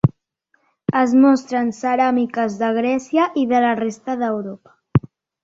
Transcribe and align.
Es 1.01 1.11
mostren 1.25 1.69
ceràmiques 1.81 2.57
de 2.63 2.71
Grècia 2.79 3.27
i 3.43 3.45
de 3.53 3.61
la 3.67 3.75
resta 3.83 4.19
d'Europa. 4.25 5.09